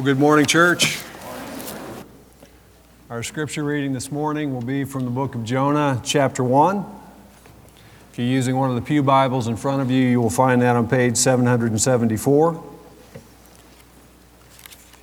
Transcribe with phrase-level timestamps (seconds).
[0.00, 0.98] Well, good morning, church.
[3.10, 6.86] Our scripture reading this morning will be from the book of Jonah, chapter 1.
[8.10, 10.62] If you're using one of the Pew Bibles in front of you, you will find
[10.62, 12.64] that on page 774.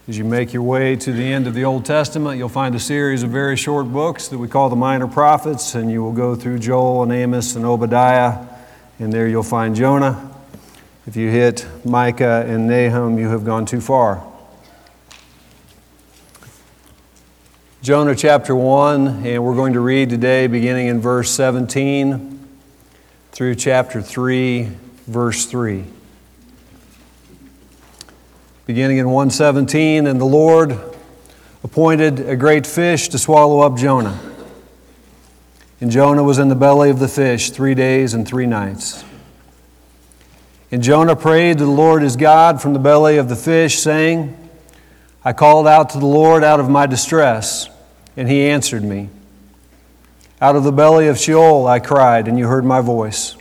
[0.07, 2.79] As you make your way to the end of the Old Testament, you'll find a
[2.79, 6.33] series of very short books that we call the Minor Prophets, and you will go
[6.33, 8.47] through Joel and Amos and Obadiah,
[8.97, 10.33] and there you'll find Jonah.
[11.05, 14.26] If you hit Micah and Nahum, you have gone too far.
[17.87, 22.45] Jonah chapter 1, and we're going to read today beginning in verse 17
[23.31, 24.69] through chapter 3,
[25.05, 25.85] verse 3.
[28.65, 30.77] Beginning in 117, and the Lord
[31.63, 34.19] appointed a great fish to swallow up Jonah.
[35.79, 39.05] And Jonah was in the belly of the fish three days and three nights.
[40.71, 44.49] And Jonah prayed to the Lord his God from the belly of the fish, saying,
[45.23, 47.69] I called out to the Lord out of my distress,
[48.17, 49.09] and he answered me.
[50.41, 53.37] Out of the belly of Sheol I cried, and you heard my voice.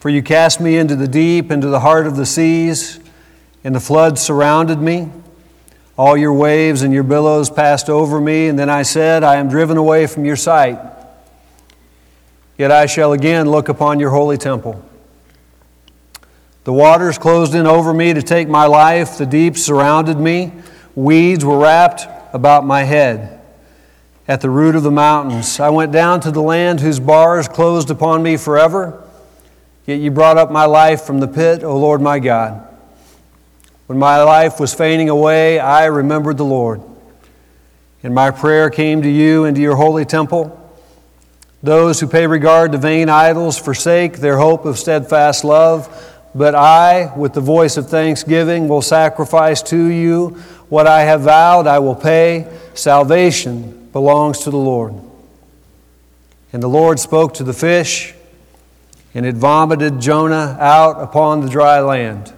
[0.00, 3.00] For you cast me into the deep, into the heart of the seas,
[3.64, 5.10] and the floods surrounded me.
[5.96, 9.48] All your waves and your billows passed over me, and then I said, I am
[9.48, 10.78] driven away from your sight.
[12.58, 14.84] Yet I shall again look upon your holy temple.
[16.64, 19.18] The waters closed in over me to take my life.
[19.18, 20.52] The deep surrounded me.
[20.94, 23.40] Weeds were wrapped about my head.
[24.28, 27.90] At the root of the mountains, I went down to the land whose bars closed
[27.90, 29.02] upon me forever.
[29.86, 32.66] Yet you brought up my life from the pit, O Lord my God.
[33.86, 36.82] When my life was fading away, I remembered the Lord.
[38.02, 40.62] And my prayer came to you into your holy temple.
[41.62, 45.88] Those who pay regard to vain idols forsake their hope of steadfast love.
[46.34, 51.66] But I, with the voice of thanksgiving, will sacrifice to you what I have vowed
[51.66, 52.46] I will pay.
[52.74, 54.94] Salvation belongs to the Lord.
[56.52, 58.14] And the Lord spoke to the fish,
[59.14, 62.32] and it vomited Jonah out upon the dry land.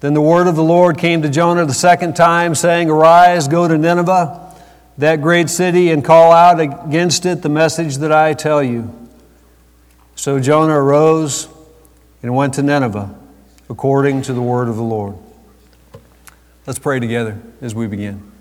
[0.00, 3.66] Then the word of the Lord came to Jonah the second time, saying, Arise, go
[3.66, 4.54] to Nineveh,
[4.98, 8.92] that great city, and call out against it the message that I tell you.
[10.14, 11.48] So Jonah arose
[12.22, 13.14] and went to Nineveh
[13.68, 15.16] according to the word of the Lord.
[16.66, 18.32] Let's pray together as we begin.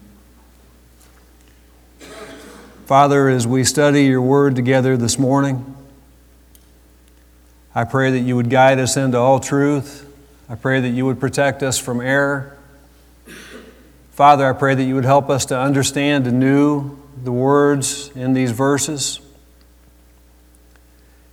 [2.86, 5.76] Father, as we study your word together this morning,
[7.76, 10.10] I pray that you would guide us into all truth.
[10.48, 12.58] I pray that you would protect us from error.
[14.12, 18.52] Father, I pray that you would help us to understand anew the words in these
[18.52, 19.20] verses.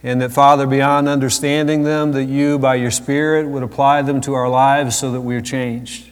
[0.02, 4.34] And that, Father, beyond understanding them, that you, by your Spirit, would apply them to
[4.34, 6.08] our lives so that we are changed.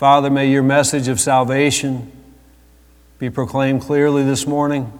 [0.00, 2.10] Father, may your message of salvation
[3.18, 4.90] be proclaimed clearly this morning.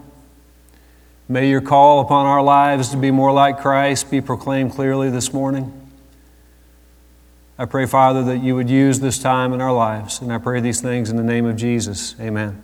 [1.27, 5.33] May your call upon our lives to be more like Christ be proclaimed clearly this
[5.33, 5.73] morning.
[7.59, 10.21] I pray, Father, that you would use this time in our lives.
[10.21, 12.15] And I pray these things in the name of Jesus.
[12.21, 12.63] Amen.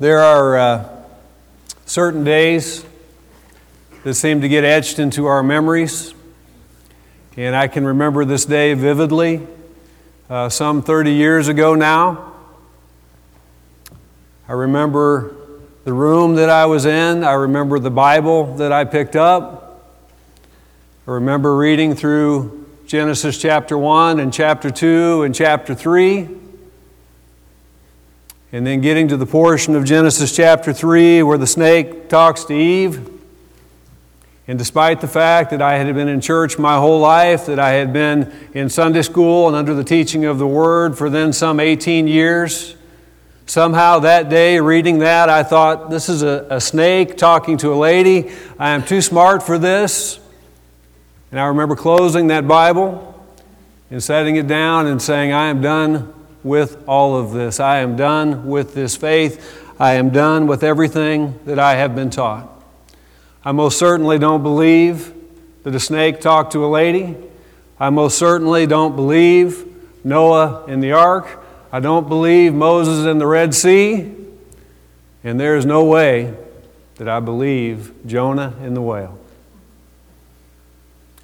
[0.00, 0.56] There are.
[0.56, 1.02] Uh,
[1.84, 2.86] certain days
[4.04, 6.14] that seem to get etched into our memories.
[7.36, 9.46] And I can remember this day vividly,
[10.30, 12.32] uh, some 30 years ago now.
[14.48, 15.34] I remember
[15.84, 19.98] the room that I was in, I remember the Bible that I picked up.
[21.06, 26.28] I remember reading through Genesis chapter 1 and chapter 2 and chapter 3.
[28.52, 32.54] And then getting to the portion of Genesis chapter 3 where the snake talks to
[32.54, 33.11] Eve.
[34.48, 37.70] And despite the fact that I had been in church my whole life, that I
[37.70, 41.60] had been in Sunday school and under the teaching of the Word for then some
[41.60, 42.74] 18 years,
[43.46, 47.76] somehow that day reading that, I thought, this is a, a snake talking to a
[47.76, 48.32] lady.
[48.58, 50.18] I am too smart for this.
[51.30, 53.08] And I remember closing that Bible
[53.90, 56.12] and setting it down and saying, I am done
[56.42, 57.60] with all of this.
[57.60, 59.64] I am done with this faith.
[59.78, 62.48] I am done with everything that I have been taught.
[63.44, 65.12] I most certainly don't believe
[65.64, 67.16] that a snake talked to a lady.
[67.78, 69.66] I most certainly don't believe
[70.04, 71.42] Noah in the ark.
[71.72, 74.14] I don't believe Moses in the Red Sea.
[75.24, 76.34] And there is no way
[76.96, 79.18] that I believe Jonah in the whale.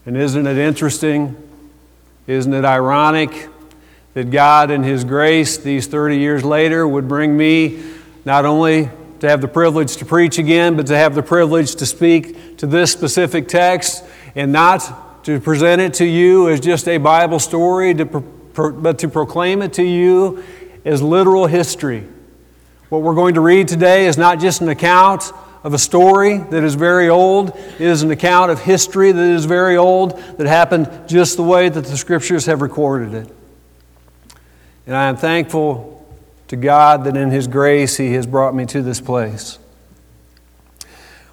[0.05, 1.37] And isn't it interesting?
[2.27, 3.49] Isn't it ironic
[4.15, 7.83] that God, in His grace, these 30 years later, would bring me
[8.25, 11.87] not only to have the privilege to preach again, but to have the privilege to
[11.87, 14.05] speak to this specific text
[14.35, 18.99] and not to present it to you as just a Bible story, to pro- but
[19.01, 20.43] to proclaim it to you
[20.85, 22.07] as literal history.
[22.89, 25.33] What we're going to read today is not just an account
[25.63, 27.51] of a story that is very old.
[27.51, 31.69] It is an account of history that is very old, that happened just the way
[31.69, 33.37] that the scriptures have recorded it.
[34.87, 35.98] And I am thankful
[36.49, 39.59] to God that in His grace He has brought me to this place.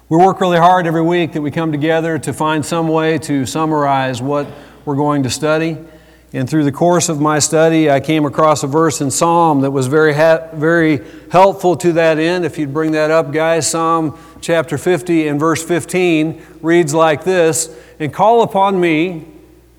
[0.08, 3.44] We work really hard every week that we come together to find some way to
[3.44, 4.46] summarize what
[4.84, 5.78] we're going to study.
[6.32, 9.70] And through the course of my study, I came across a verse in Psalm that
[9.70, 11.00] was very, ha- very
[11.32, 12.44] helpful to that end.
[12.44, 17.74] If you'd bring that up, guys, Psalm chapter 50 and verse 15 reads like this
[17.98, 19.26] And call upon me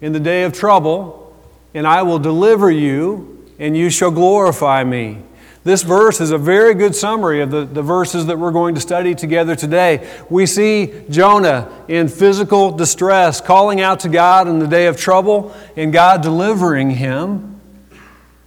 [0.02, 1.36] in the day of trouble,
[1.74, 5.20] and I will deliver you, and you shall glorify me.
[5.64, 8.80] This verse is a very good summary of the, the verses that we're going to
[8.82, 10.10] study together today.
[10.30, 15.54] We see Jonah in physical distress, calling out to God in the day of trouble,
[15.76, 17.60] and God delivering him.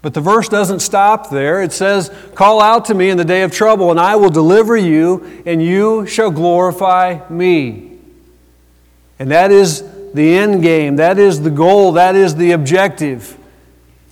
[0.01, 1.63] But the verse doesn't stop there.
[1.63, 4.75] It says, Call out to me in the day of trouble, and I will deliver
[4.75, 7.99] you, and you shall glorify me.
[9.19, 9.85] And that is
[10.15, 13.37] the end game, that is the goal, that is the objective.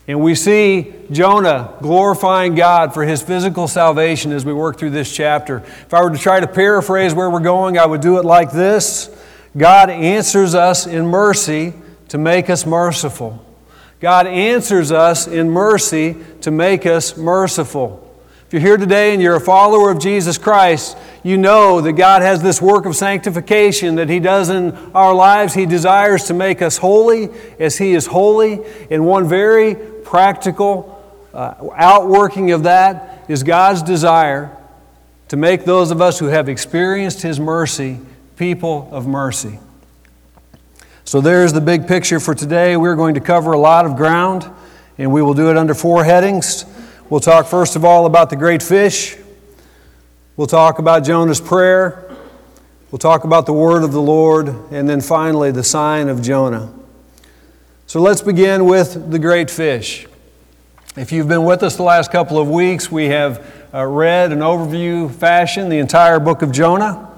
[0.09, 5.15] And we see Jonah glorifying God for his physical salvation as we work through this
[5.15, 5.59] chapter.
[5.59, 8.51] If I were to try to paraphrase where we're going, I would do it like
[8.51, 9.11] this
[9.55, 11.75] God answers us in mercy
[12.09, 13.45] to make us merciful.
[14.01, 18.05] God answers us in mercy to make us merciful.
[18.49, 22.23] If you're here today and you're a follower of Jesus Christ, you know that God
[22.23, 25.53] has this work of sanctification that He does in our lives.
[25.53, 27.29] He desires to make us holy
[27.61, 28.61] as He is holy.
[28.91, 29.77] And one very
[30.09, 30.95] practical
[31.35, 34.57] uh, outworking of that is God's desire
[35.29, 38.01] to make those of us who have experienced His mercy
[38.37, 39.59] people of mercy.
[41.05, 42.79] So there's the big picture for today.
[42.79, 44.51] We're going to cover a lot of ground,
[44.97, 46.65] and we will do it under four headings.
[47.11, 49.15] We'll talk first of all about the great fish.
[50.39, 52.11] We'll talk about Jonah's prayer.
[52.91, 56.73] We'll talk about the word of the Lord, and then finally the sign of Jonah.
[57.89, 60.07] So let's begin with the great fish.
[60.95, 63.43] If you've been with us the last couple of weeks, we have
[63.73, 67.11] uh, read an overview fashion the entire book of Jonah.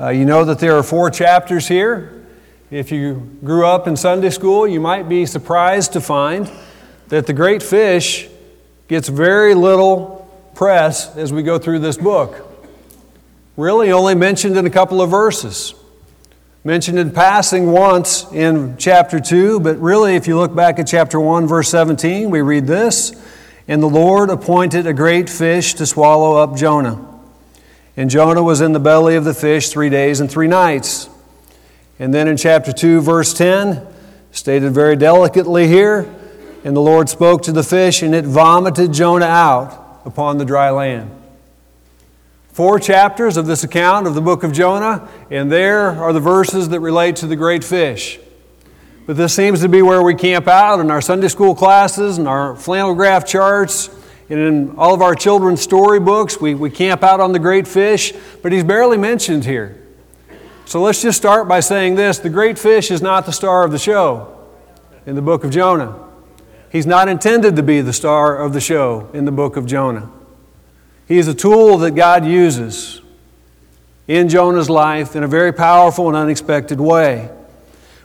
[0.00, 2.20] Uh, you know that there are four chapters here.
[2.68, 6.50] If you grew up in Sunday school, you might be surprised to find
[7.06, 8.28] that the great fish
[8.88, 12.52] gets very little press as we go through this book.
[13.56, 15.74] Really, only mentioned in a couple of verses
[16.64, 21.18] mentioned in passing once in chapter 2, but really, if you look back at chapter
[21.18, 23.12] 1, verse 17, we read this
[23.66, 27.08] And the Lord appointed a great fish to swallow up Jonah.
[27.96, 31.08] And Jonah was in the belly of the fish three days and three nights.
[31.98, 33.84] And then in chapter 2, verse 10,
[34.30, 36.14] stated very delicately here,
[36.64, 40.70] and the Lord spoke to the fish, and it vomited Jonah out upon the dry
[40.70, 41.21] land.
[42.52, 46.68] Four chapters of this account of the book of Jonah, and there are the verses
[46.68, 48.20] that relate to the great fish.
[49.06, 52.28] But this seems to be where we camp out in our Sunday school classes and
[52.28, 53.88] our flannel graph charts
[54.28, 56.42] and in all of our children's storybooks.
[56.42, 58.12] We, we camp out on the great fish,
[58.42, 59.78] but he's barely mentioned here.
[60.66, 63.72] So let's just start by saying this the great fish is not the star of
[63.72, 64.46] the show
[65.06, 65.98] in the book of Jonah.
[66.70, 70.10] He's not intended to be the star of the show in the book of Jonah.
[71.12, 73.02] He is a tool that God uses
[74.08, 77.28] in Jonah's life in a very powerful and unexpected way.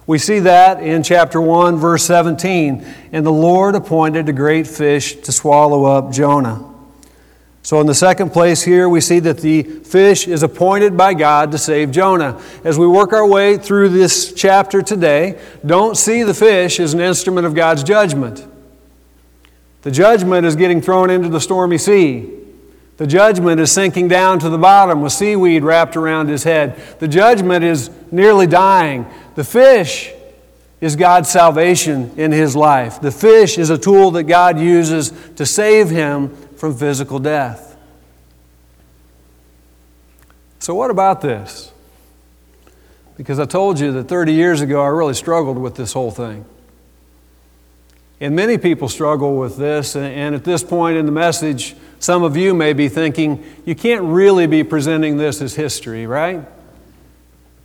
[0.06, 2.86] We see that in chapter 1, verse 17.
[3.14, 6.70] And the Lord appointed a great fish to swallow up Jonah.
[7.64, 11.54] So, in the second place here, we see that the fish is appointed by God
[11.54, 12.42] to save Jonah.
[12.66, 17.00] As we work our way through this chapter today, don't see the fish as an
[17.00, 18.46] instrument of God's judgment.
[19.84, 22.34] The judgment is getting thrown into the stormy sea.
[22.98, 26.76] The judgment is sinking down to the bottom with seaweed wrapped around his head.
[27.00, 29.06] The judgment is nearly dying.
[29.36, 30.12] The fish
[30.82, 33.00] is God's salvation in his life.
[33.00, 37.78] The fish is a tool that God uses to save him from physical death.
[40.60, 41.72] So, what about this?
[43.16, 46.46] Because I told you that 30 years ago I really struggled with this whole thing.
[48.20, 52.36] And many people struggle with this, and at this point in the message, some of
[52.36, 56.44] you may be thinking, you can't really be presenting this as history, right?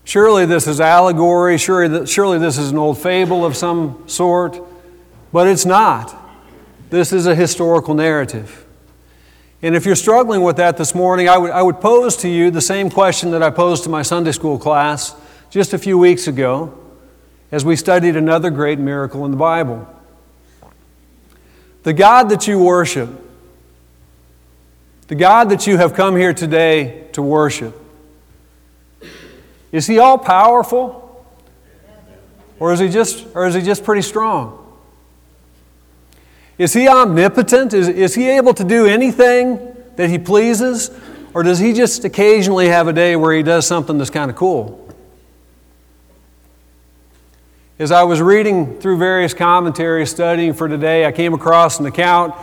[0.04, 4.60] Surely this is allegory, surely, surely this is an old fable of some sort,
[5.32, 6.14] but it's not.
[6.90, 8.66] This is a historical narrative.
[9.62, 12.50] And if you're struggling with that this morning, I would, I would pose to you
[12.50, 15.14] the same question that I posed to my Sunday school class
[15.50, 16.78] just a few weeks ago.
[17.52, 19.86] as we studied another great miracle in the Bible.
[21.82, 23.10] The God that you worship,
[25.08, 27.78] the God that you have come here today to worship,
[29.72, 31.00] is He all powerful?
[32.60, 34.58] Or is He just, or is he just pretty strong?
[36.58, 37.74] Is He omnipotent?
[37.74, 40.90] Is, is He able to do anything that He pleases?
[41.34, 44.36] Or does He just occasionally have a day where He does something that's kind of
[44.36, 44.81] cool?
[47.78, 52.34] As I was reading through various commentaries studying for today, I came across an account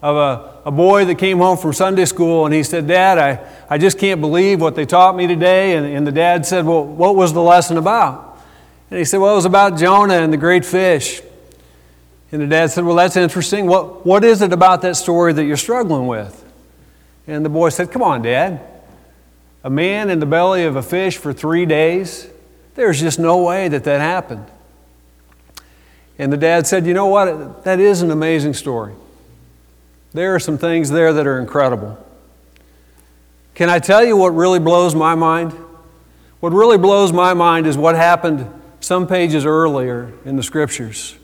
[0.00, 3.46] of a, a boy that came home from Sunday school and he said, Dad, I,
[3.68, 5.76] I just can't believe what they taught me today.
[5.76, 8.38] And, and the dad said, Well, what was the lesson about?
[8.90, 11.20] And he said, Well, it was about Jonah and the great fish.
[12.32, 13.66] And the dad said, Well, that's interesting.
[13.66, 16.44] What, what is it about that story that you're struggling with?
[17.26, 18.60] And the boy said, Come on, Dad.
[19.62, 22.26] A man in the belly of a fish for three days?
[22.74, 24.46] There's just no way that that happened.
[26.18, 27.64] And the dad said, You know what?
[27.64, 28.94] That is an amazing story.
[30.12, 32.04] There are some things there that are incredible.
[33.54, 35.52] Can I tell you what really blows my mind?
[36.40, 38.48] What really blows my mind is what happened
[38.80, 41.16] some pages earlier in the scriptures.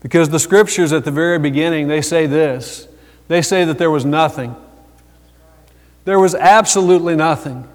[0.00, 2.86] Because the scriptures at the very beginning, they say this
[3.26, 4.56] they say that there was nothing.
[6.04, 7.68] There was absolutely nothing.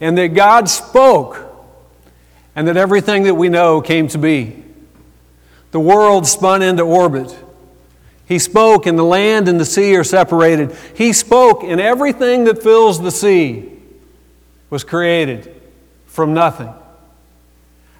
[0.00, 1.38] And that God spoke,
[2.54, 4.62] and that everything that we know came to be.
[5.72, 7.36] The world spun into orbit.
[8.26, 10.74] He spoke, and the land and the sea are separated.
[10.94, 13.70] He spoke, and everything that fills the sea
[14.70, 15.54] was created
[16.06, 16.72] from nothing.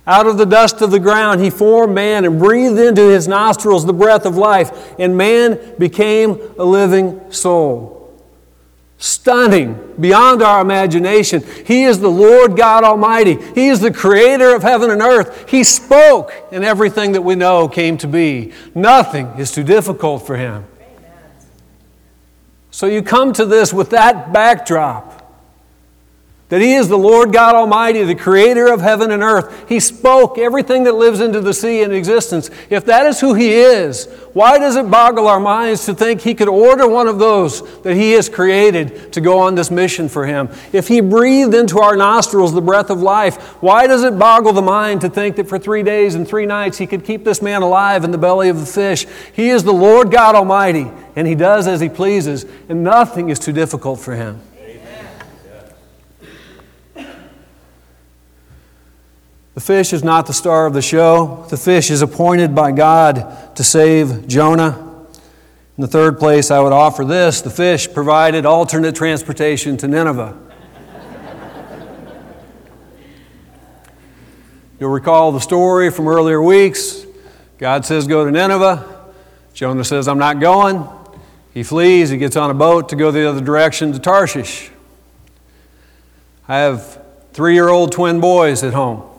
[0.07, 3.85] Out of the dust of the ground, he formed man and breathed into his nostrils
[3.85, 8.02] the breath of life, and man became a living soul
[9.03, 11.43] stunning beyond our imagination.
[11.67, 13.37] He is the Lord God Almighty.
[13.55, 15.51] He is the creator of heaven and earth.
[15.51, 18.53] He spoke, and everything that we know came to be.
[18.77, 20.65] Nothing is too difficult for Him.
[22.71, 25.22] So you come to this with that backdrop
[26.53, 29.67] that He is the Lord God Almighty, the creator of heaven and earth.
[29.71, 32.51] He spoke everything that lives into the sea in existence.
[32.69, 34.05] If that is who He is,
[34.35, 37.95] why does it boggle our minds to think He could order one of those that
[37.97, 40.51] He has created to go on this mission for Him?
[40.75, 44.61] If He breathed into our nostrils the breath of life, why does it boggle the
[44.61, 47.63] mind to think that for three days and three nights He could keep this man
[47.63, 49.07] alive in the belly of the fish?
[49.33, 53.39] He is the Lord God Almighty, and He does as He pleases, and nothing is
[53.39, 54.39] too difficult for Him.
[59.55, 61.45] The fish is not the star of the show.
[61.51, 65.07] The fish is appointed by God to save Jonah.
[65.77, 70.39] In the third place, I would offer this the fish provided alternate transportation to Nineveh.
[74.81, 77.07] You'll recall the story from earlier weeks.
[77.59, 79.13] God says, Go to Nineveh.
[79.53, 80.89] Jonah says, I'm not going.
[81.53, 82.09] He flees.
[82.09, 84.71] He gets on a boat to go the other direction to Tarshish.
[86.49, 87.01] I have
[87.33, 89.12] three year old twin boys at home.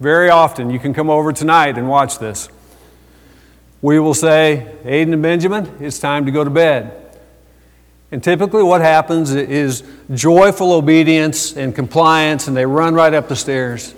[0.00, 2.48] Very often, you can come over tonight and watch this.
[3.82, 7.18] We will say, Aiden and Benjamin, it's time to go to bed.
[8.12, 9.82] And typically, what happens is
[10.14, 13.94] joyful obedience and compliance, and they run right up the stairs.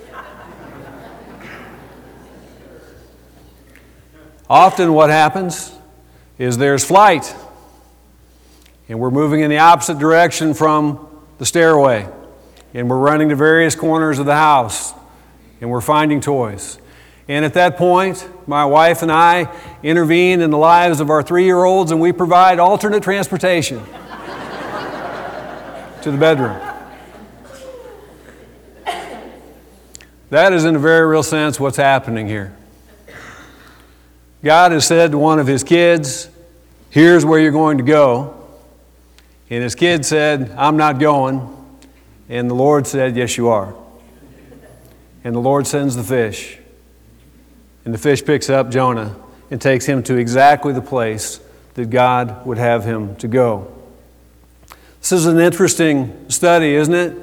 [4.49, 5.71] Often, what happens
[6.39, 7.33] is there's flight,
[8.89, 12.07] and we're moving in the opposite direction from the stairway,
[12.73, 14.93] and we're running to various corners of the house
[15.61, 16.79] and we're finding toys.
[17.27, 21.45] And at that point, my wife and I intervene in the lives of our three
[21.45, 23.81] year olds and we provide alternate transportation
[26.01, 26.59] to the bedroom.
[30.31, 32.55] That is, in a very real sense, what's happening here.
[34.43, 36.29] God has said to one of his kids,
[36.89, 38.37] Here's where you're going to go.
[39.49, 41.47] And his kid said, I'm not going.
[42.29, 43.75] And the Lord said, Yes, you are.
[45.23, 46.57] And the Lord sends the fish.
[47.85, 49.15] And the fish picks up Jonah
[49.49, 51.39] and takes him to exactly the place
[51.73, 53.71] that God would have him to go.
[54.99, 57.17] This is an interesting study, isn't it?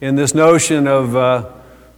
[0.00, 1.50] In this notion of uh,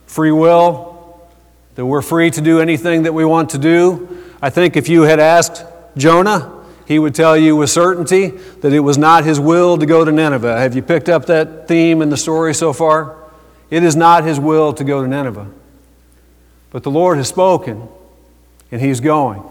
[0.06, 1.28] free will,
[1.75, 4.25] that we're free to do anything that we want to do.
[4.42, 5.64] I think if you had asked
[5.97, 10.04] Jonah, he would tell you with certainty that it was not his will to go
[10.04, 10.59] to Nineveh.
[10.59, 13.16] Have you picked up that theme in the story so far?
[13.71, 15.50] It is not his will to go to Nineveh.
[16.71, 17.89] But the Lord has spoken,
[18.71, 19.43] and he's going.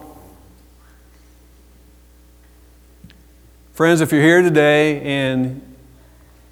[3.74, 5.62] Friends, if you're here today and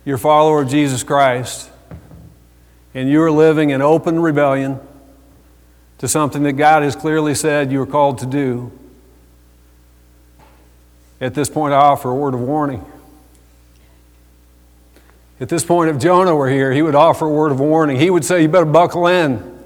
[0.05, 1.69] you're a follower of Jesus Christ,
[2.93, 4.79] and you are living in open rebellion,
[5.97, 8.71] to something that God has clearly said you are called to do.
[11.19, 12.85] At this point, I offer a word of warning.
[15.39, 17.97] At this point, if Jonah were here, he would offer a word of warning.
[17.97, 19.57] He would say, You better buckle in.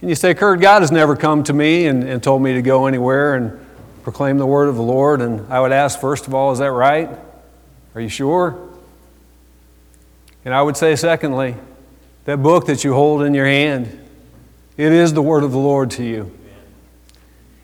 [0.00, 2.62] And you say, Kurt, God has never come to me and, and told me to
[2.62, 3.66] go anywhere and
[4.02, 5.20] proclaim the word of the Lord.
[5.20, 7.10] And I would ask, first of all, is that right?
[7.94, 8.68] Are you sure?
[10.44, 11.56] And I would say, secondly,
[12.24, 13.86] that book that you hold in your hand,
[14.76, 16.32] it is the word of the Lord to you.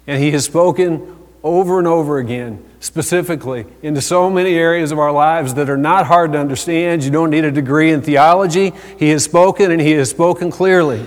[0.06, 1.13] And He has spoken
[1.44, 6.06] over and over again, specifically, into so many areas of our lives that are not
[6.06, 7.04] hard to understand.
[7.04, 8.72] You don't need a degree in theology.
[8.98, 11.04] He has spoken, and He has spoken clearly.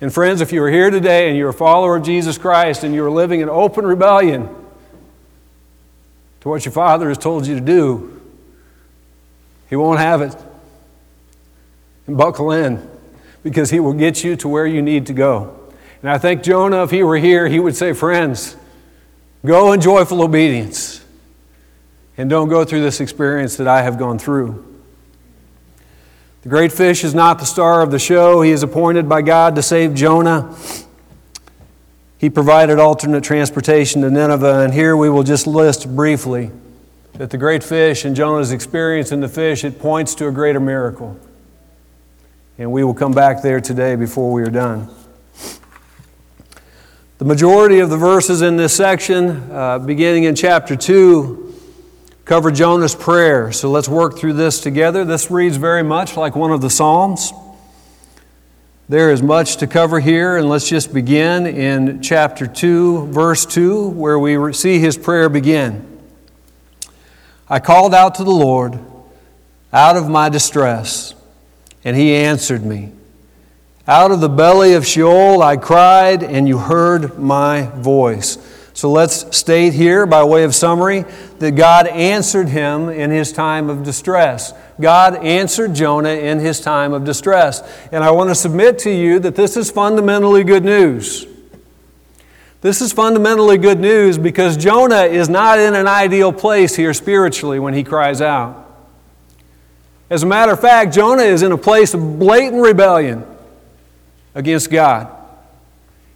[0.00, 2.94] And friends, if you are here today and you're a follower of Jesus Christ and
[2.94, 4.48] you're living in open rebellion
[6.40, 8.20] to what your Father has told you to do,
[9.68, 10.36] He won't have it.
[12.06, 12.88] And buckle in
[13.42, 15.58] because He will get you to where you need to go.
[16.02, 18.56] And I think Jonah, if he were here, he would say, Friends,
[19.44, 21.04] go in joyful obedience
[22.16, 24.68] and don't go through this experience that I have gone through.
[26.42, 28.42] The great fish is not the star of the show.
[28.42, 30.56] He is appointed by God to save Jonah.
[32.18, 36.50] He provided alternate transportation to Nineveh, and here we will just list briefly
[37.14, 40.60] that the great fish and Jonah's experience in the fish, it points to a greater
[40.60, 41.18] miracle.
[42.58, 44.88] And we will come back there today before we are done.
[47.22, 51.54] The majority of the verses in this section, uh, beginning in chapter 2,
[52.24, 53.52] cover Jonah's prayer.
[53.52, 55.04] So let's work through this together.
[55.04, 57.32] This reads very much like one of the Psalms.
[58.88, 63.90] There is much to cover here, and let's just begin in chapter 2, verse 2,
[63.90, 66.00] where we see his prayer begin.
[67.48, 68.80] I called out to the Lord
[69.72, 71.14] out of my distress,
[71.84, 72.90] and he answered me.
[73.88, 78.38] Out of the belly of Sheol I cried, and you heard my voice.
[78.74, 81.04] So let's state here, by way of summary,
[81.40, 84.54] that God answered him in his time of distress.
[84.80, 87.60] God answered Jonah in his time of distress.
[87.90, 91.26] And I want to submit to you that this is fundamentally good news.
[92.60, 97.58] This is fundamentally good news because Jonah is not in an ideal place here spiritually
[97.58, 98.60] when he cries out.
[100.08, 103.26] As a matter of fact, Jonah is in a place of blatant rebellion
[104.34, 105.08] against God.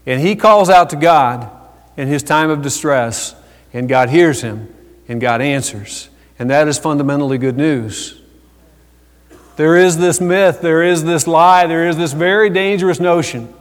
[0.06, 1.50] And he calls out to God
[1.96, 3.34] in his time of distress,
[3.72, 4.72] and God hears him,
[5.08, 6.08] and God answers.
[6.38, 8.20] And that is fundamentally good news.
[9.56, 13.52] There is this myth, there is this lie, there is this very dangerous notion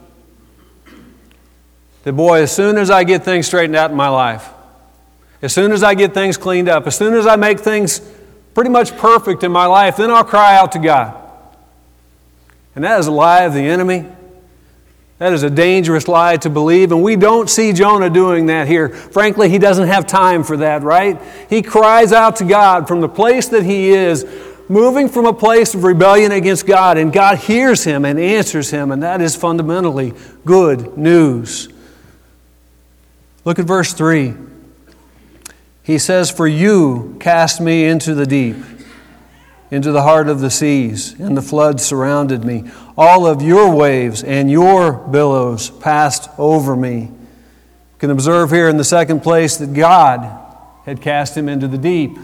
[2.04, 4.48] that, boy, as soon as I get things straightened out in my life,
[5.40, 8.00] as soon as I get things cleaned up, as soon as I make things
[8.54, 11.14] pretty much perfect in my life, then I'll cry out to God.
[12.74, 14.06] And that is a lie of the enemy.
[15.18, 18.90] That is a dangerous lie to believe, and we don't see Jonah doing that here.
[18.90, 21.20] Frankly, he doesn't have time for that, right?
[21.48, 24.26] He cries out to God from the place that he is,
[24.68, 28.90] moving from a place of rebellion against God, and God hears him and answers him,
[28.90, 30.12] and that is fundamentally
[30.44, 31.70] good news.
[33.46, 34.34] Look at verse 3.
[35.82, 38.56] He says, For you cast me into the deep
[39.70, 42.64] into the heart of the seas, and the flood surrounded me.
[42.96, 47.00] All of your waves and your billows passed over me.
[47.00, 50.42] You can observe here in the second place that God
[50.84, 52.16] had cast him into the deep.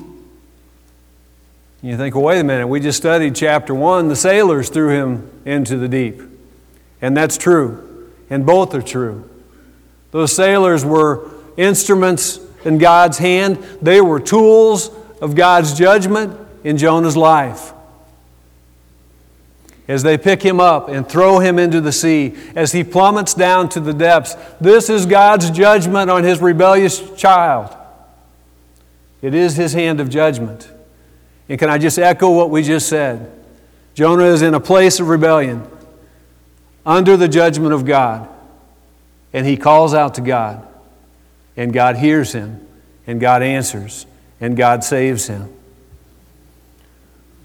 [1.83, 4.09] You think, well, wait a minute, we just studied chapter 1.
[4.09, 6.23] The sailors threw him into the deep.
[7.01, 8.09] And that's true.
[8.31, 9.29] And both are true.
[10.13, 17.17] Those sailors were instruments in God's hand, they were tools of God's judgment in Jonah's
[17.17, 17.73] life.
[19.93, 23.69] As they pick him up and throw him into the sea, as he plummets down
[23.69, 27.77] to the depths, this is God's judgment on his rebellious child.
[29.21, 30.73] It is his hand of judgment.
[31.47, 33.31] And can I just echo what we just said?
[33.93, 35.63] Jonah is in a place of rebellion
[36.87, 38.27] under the judgment of God.
[39.35, 40.67] And he calls out to God.
[41.55, 42.67] And God hears him.
[43.07, 44.07] And God answers.
[44.41, 45.53] And God saves him.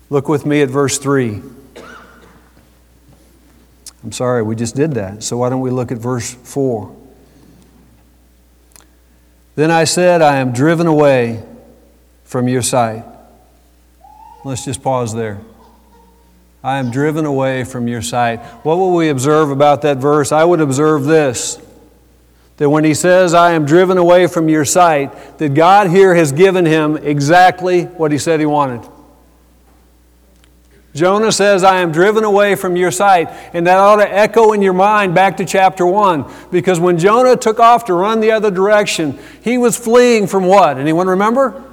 [0.09, 1.41] Look with me at verse 3.
[4.03, 5.23] I'm sorry, we just did that.
[5.23, 6.95] So why don't we look at verse 4?
[9.55, 11.43] Then I said, I am driven away
[12.23, 13.03] from your sight.
[14.45, 15.41] Let's just pause there.
[16.63, 18.39] I am driven away from your sight.
[18.63, 20.31] What will we observe about that verse?
[20.31, 21.61] I would observe this
[22.57, 26.31] that when he says, I am driven away from your sight, that God here has
[26.31, 28.87] given him exactly what he said he wanted.
[30.97, 33.29] Jonah says, I am driven away from your sight.
[33.53, 36.25] And that ought to echo in your mind back to chapter 1.
[36.51, 40.77] Because when Jonah took off to run the other direction, he was fleeing from what?
[40.77, 41.63] Anyone remember?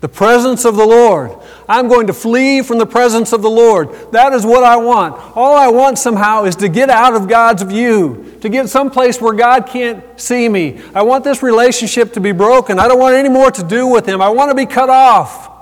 [0.00, 1.30] The presence of the Lord.
[1.66, 3.88] I'm going to flee from the presence of the Lord.
[4.12, 5.14] That is what I want.
[5.34, 9.32] All I want somehow is to get out of God's view, to get someplace where
[9.32, 10.82] God can't see me.
[10.94, 12.78] I want this relationship to be broken.
[12.78, 14.20] I don't want any more to do with Him.
[14.20, 15.53] I want to be cut off.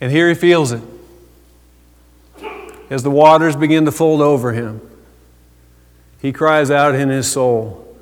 [0.00, 0.82] And here he feels it
[2.90, 4.80] as the waters begin to fold over him.
[6.20, 7.96] He cries out in his soul,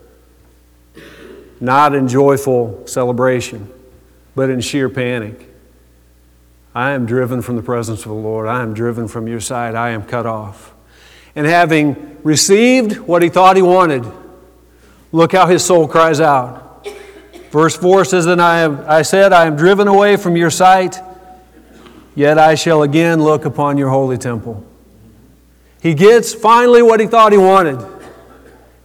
[1.61, 3.71] not in joyful celebration,
[4.35, 5.49] but in sheer panic.
[6.75, 8.47] I am driven from the presence of the Lord.
[8.47, 9.75] I am driven from your side.
[9.75, 10.75] I am cut off.
[11.35, 14.05] And having received what he thought he wanted,
[15.13, 16.87] look how his soul cries out.
[17.51, 20.99] Verse 4 says, And I, I said, I am driven away from your sight.
[22.17, 24.65] Yet I shall again look upon your holy temple.
[25.81, 27.79] He gets finally what he thought he wanted.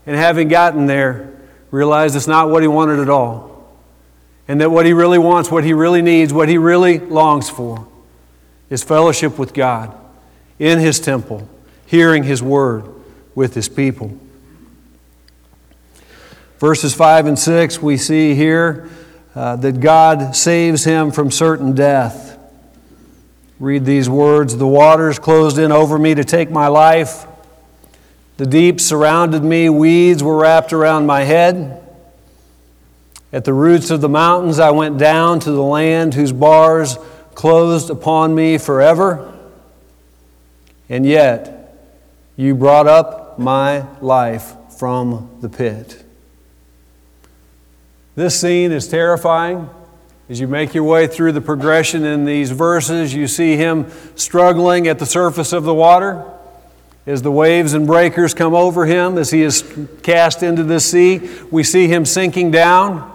[0.06, 1.32] And having gotten there,
[1.70, 3.74] realized it's not what he wanted at all.
[4.46, 7.88] And that what he really wants, what he really needs, what he really longs for
[8.68, 9.96] is fellowship with God
[10.58, 11.48] in his temple,
[11.86, 12.84] hearing his word
[13.34, 14.14] with his people.
[16.58, 18.90] Verses 5 and 6, we see here
[19.34, 22.31] uh, that God saves him from certain death
[23.62, 27.26] read these words The waters closed in over me to take my life.
[28.36, 31.80] The deep surrounded me, weeds were wrapped around my head.
[33.32, 36.98] At the roots of the mountains, I went down to the land whose bars
[37.36, 39.32] closed upon me forever.
[40.88, 41.78] And yet,
[42.34, 46.04] you brought up my life from the pit.
[48.16, 49.70] This scene is terrifying.
[50.32, 54.88] As you make your way through the progression in these verses, you see him struggling
[54.88, 56.24] at the surface of the water
[57.06, 59.62] as the waves and breakers come over him, as he is
[60.02, 61.20] cast into the sea.
[61.50, 63.14] We see him sinking down.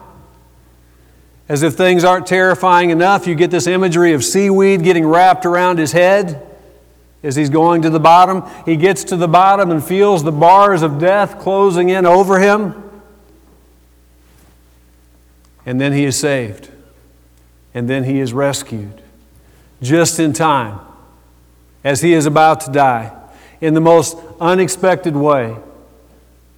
[1.49, 5.79] As if things aren't terrifying enough, you get this imagery of seaweed getting wrapped around
[5.79, 6.45] his head
[7.23, 8.43] as he's going to the bottom.
[8.63, 12.75] He gets to the bottom and feels the bars of death closing in over him.
[15.65, 16.73] And then he is saved
[17.73, 19.01] and then he is rescued
[19.81, 20.79] just in time
[21.83, 23.13] as he is about to die.
[23.61, 25.57] In the most unexpected way,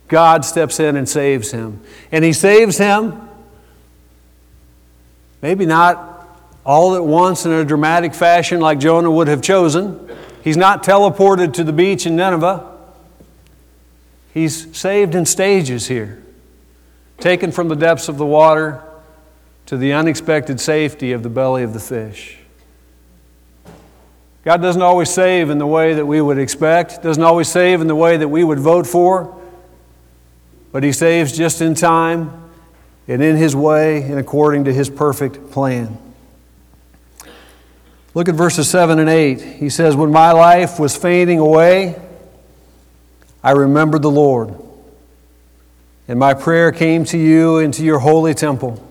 [0.08, 1.82] God steps in and saves him.
[2.12, 3.30] And he saves him,
[5.42, 6.28] maybe not
[6.66, 10.10] all at once in a dramatic fashion like Jonah would have chosen.
[10.44, 12.66] He's not teleported to the beach in Nineveh.
[14.34, 16.24] He's saved in stages here,
[17.20, 18.84] taken from the depths of the water
[19.70, 22.40] to the unexpected safety of the belly of the fish.
[24.44, 27.86] God doesn't always save in the way that we would expect, doesn't always save in
[27.86, 29.40] the way that we would vote for,
[30.72, 32.50] but He saves just in time
[33.08, 36.00] and in His way and according to His perfect plan.
[38.16, 39.40] Look at verses 7 and 8.
[39.40, 41.96] He says, When my life was fading away,
[43.44, 44.52] I remembered the Lord,
[46.08, 48.84] and my prayer came to you into your holy temple.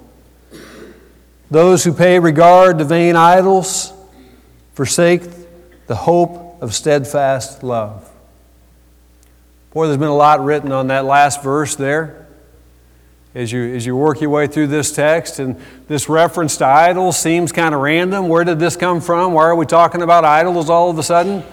[1.50, 3.92] Those who pay regard to vain idols
[4.74, 5.22] forsake
[5.87, 8.08] the hope of steadfast love.
[9.72, 12.26] Boy, there's been a lot written on that last verse there
[13.34, 15.38] as you, as you work your way through this text.
[15.38, 18.28] And this reference to idols seems kind of random.
[18.28, 19.32] Where did this come from?
[19.32, 21.44] Why are we talking about idols all of a sudden?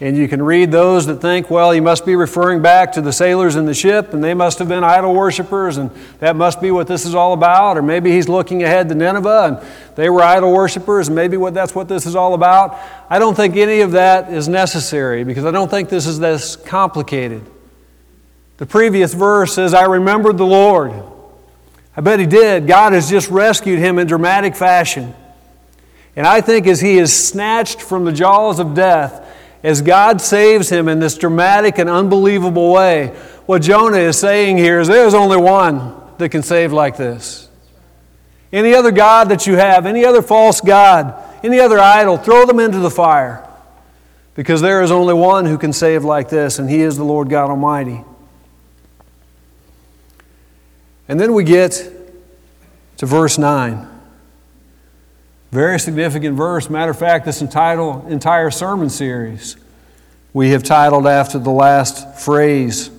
[0.00, 3.12] And you can read those that think, well, he must be referring back to the
[3.12, 6.72] sailors in the ship, and they must have been idol worshippers, and that must be
[6.72, 7.78] what this is all about.
[7.78, 11.54] Or maybe he's looking ahead to Nineveh, and they were idol worshippers, and maybe what,
[11.54, 12.76] that's what this is all about.
[13.08, 16.56] I don't think any of that is necessary because I don't think this is this
[16.56, 17.42] complicated.
[18.56, 20.92] The previous verse says, I remembered the Lord.
[21.96, 22.66] I bet he did.
[22.66, 25.14] God has just rescued him in dramatic fashion.
[26.16, 29.23] And I think as he is snatched from the jaws of death,
[29.64, 33.08] as God saves him in this dramatic and unbelievable way,
[33.46, 37.48] what Jonah is saying here is there's only one that can save like this.
[38.52, 42.60] Any other God that you have, any other false God, any other idol, throw them
[42.60, 43.48] into the fire.
[44.34, 47.30] Because there is only one who can save like this, and he is the Lord
[47.30, 48.04] God Almighty.
[51.08, 51.90] And then we get
[52.98, 53.93] to verse 9.
[55.54, 56.68] Very significant verse.
[56.68, 57.78] Matter of fact, this entire,
[58.10, 59.56] entire sermon series
[60.32, 62.90] we have titled after the last phrase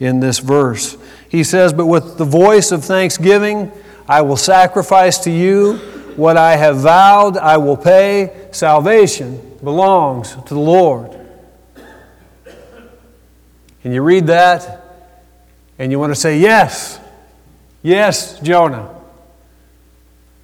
[0.00, 0.96] in this verse.
[1.28, 3.70] He says, But with the voice of thanksgiving,
[4.08, 5.76] I will sacrifice to you.
[6.16, 8.48] What I have vowed, I will pay.
[8.50, 11.16] Salvation belongs to the Lord.
[13.84, 14.82] And you read that,
[15.78, 16.98] and you want to say, Yes,
[17.84, 18.95] yes, Jonah.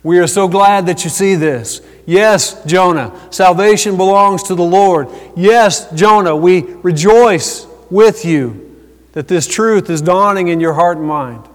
[0.02, 1.80] We are so glad that you see this.
[2.06, 5.08] Yes, Jonah, salvation belongs to the Lord.
[5.36, 8.68] Yes, Jonah, we rejoice with you
[9.12, 11.48] that this truth is dawning in your heart and mind.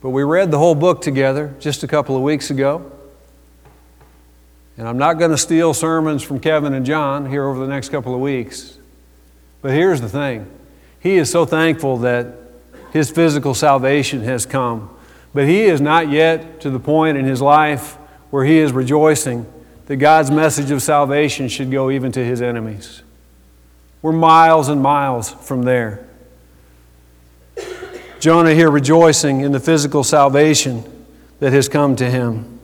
[0.00, 2.90] But we read the whole book together just a couple of weeks ago.
[4.78, 7.90] And I'm not going to steal sermons from Kevin and John here over the next
[7.90, 8.78] couple of weeks.
[9.60, 10.50] But here's the thing
[11.00, 12.34] he is so thankful that
[12.92, 14.90] his physical salvation has come.
[15.32, 17.94] But he is not yet to the point in his life
[18.30, 19.46] where he is rejoicing
[19.86, 23.02] that God's message of salvation should go even to his enemies.
[24.02, 26.06] We're miles and miles from there.
[28.18, 30.84] Jonah here rejoicing in the physical salvation
[31.38, 32.60] that has come to him,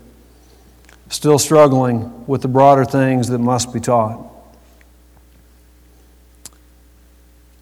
[1.08, 4.35] still struggling with the broader things that must be taught.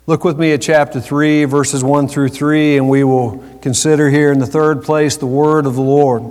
[0.06, 4.30] Look with me at chapter 3, verses 1 through 3, and we will consider here
[4.32, 6.24] in the third place the word of the Lord.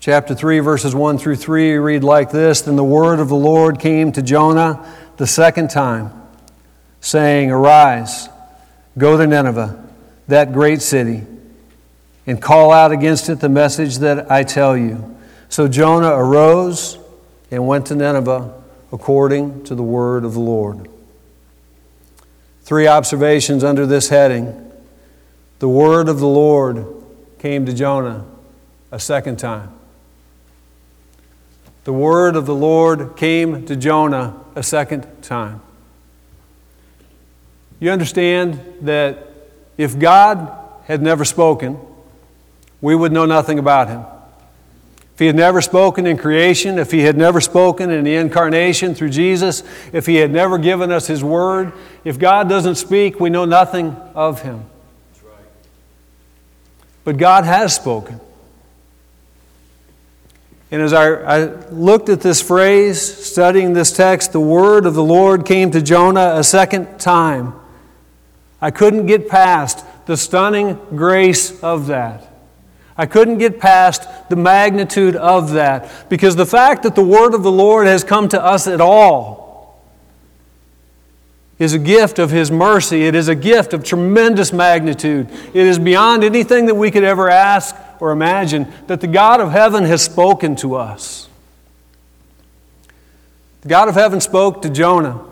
[0.00, 3.78] Chapter 3, verses 1 through 3 read like this Then the word of the Lord
[3.78, 4.84] came to Jonah
[5.16, 6.10] the second time,
[7.00, 8.28] saying, Arise,
[8.98, 9.80] go to Nineveh,
[10.26, 11.22] that great city,
[12.26, 15.16] and call out against it the message that I tell you.
[15.50, 16.98] So Jonah arose
[17.52, 20.88] and went to Nineveh according to the word of the Lord.
[22.66, 24.72] Three observations under this heading.
[25.60, 26.84] The word of the Lord
[27.38, 28.26] came to Jonah
[28.90, 29.72] a second time.
[31.84, 35.60] The word of the Lord came to Jonah a second time.
[37.78, 39.28] You understand that
[39.78, 40.52] if God
[40.86, 41.78] had never spoken,
[42.80, 44.04] we would know nothing about him.
[45.16, 48.94] If he had never spoken in creation, if he had never spoken in the incarnation
[48.94, 51.72] through Jesus, if he had never given us his word,
[52.04, 54.66] if God doesn't speak, we know nothing of him.
[57.02, 58.20] But God has spoken.
[60.70, 65.02] And as I, I, looked at this phrase, studying this text, the word of the
[65.02, 67.54] Lord came to Jonah a second time.
[68.60, 72.35] I couldn't get past the stunning grace of that.
[72.98, 77.42] I couldn't get past the magnitude of that because the fact that the word of
[77.42, 79.46] the Lord has come to us at all
[81.58, 83.04] is a gift of His mercy.
[83.04, 85.30] It is a gift of tremendous magnitude.
[85.30, 89.50] It is beyond anything that we could ever ask or imagine that the God of
[89.50, 91.28] heaven has spoken to us.
[93.62, 95.24] The God of heaven spoke to Jonah.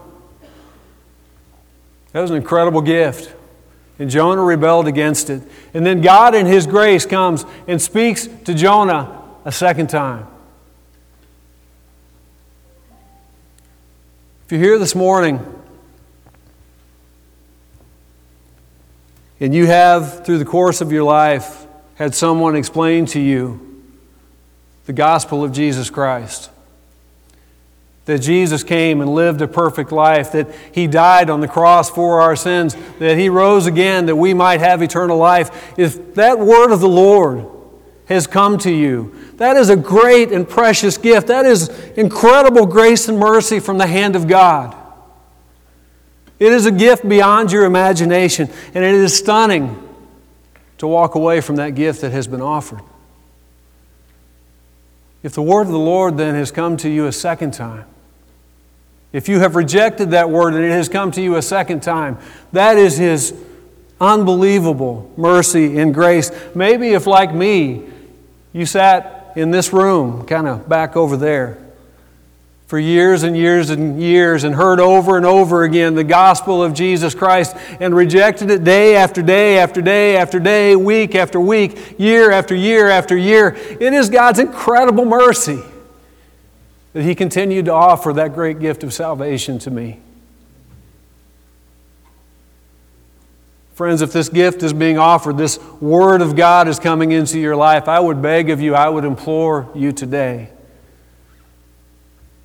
[2.12, 3.34] That was an incredible gift.
[3.98, 5.42] And Jonah rebelled against it.
[5.72, 10.26] And then God, in His grace, comes and speaks to Jonah a second time.
[14.44, 15.40] If you're here this morning
[19.40, 23.82] and you have, through the course of your life, had someone explain to you
[24.86, 26.50] the gospel of Jesus Christ,
[28.04, 32.20] that Jesus came and lived a perfect life, that He died on the cross for
[32.20, 35.78] our sins, that He rose again that we might have eternal life.
[35.78, 37.46] If that word of the Lord
[38.06, 41.28] has come to you, that is a great and precious gift.
[41.28, 44.76] That is incredible grace and mercy from the hand of God.
[46.38, 49.80] It is a gift beyond your imagination, and it is stunning
[50.78, 52.82] to walk away from that gift that has been offered.
[55.22, 57.86] If the word of the Lord then has come to you a second time,
[59.14, 62.18] if you have rejected that word and it has come to you a second time,
[62.52, 63.32] that is His
[64.00, 66.32] unbelievable mercy and grace.
[66.52, 67.84] Maybe if, like me,
[68.52, 71.58] you sat in this room, kind of back over there,
[72.66, 76.74] for years and years and years and heard over and over again the gospel of
[76.74, 82.00] Jesus Christ and rejected it day after day after day after day, week after week,
[82.00, 83.54] year after year after year.
[83.54, 85.62] It is God's incredible mercy
[86.94, 90.00] that He continued to offer that great gift of salvation to me.
[93.74, 97.56] Friends, if this gift is being offered, this Word of God is coming into your
[97.56, 100.48] life, I would beg of you, I would implore you today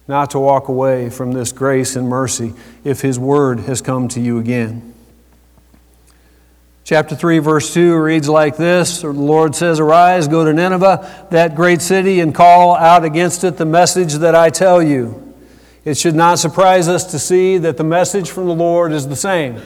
[0.09, 2.51] not to walk away from this grace and mercy
[2.83, 4.95] if His Word has come to you again.
[6.89, 11.53] Chapter 3, verse 2 reads like this The Lord says, Arise, go to Nineveh, that
[11.53, 15.35] great city, and call out against it the message that I tell you.
[15.85, 19.15] It should not surprise us to see that the message from the Lord is the
[19.15, 19.61] same.